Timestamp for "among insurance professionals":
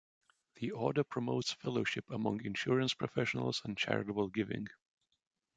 2.09-3.61